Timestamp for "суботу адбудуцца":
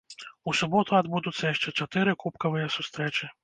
0.59-1.53